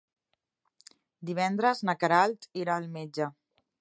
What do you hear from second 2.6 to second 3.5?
irà al metge.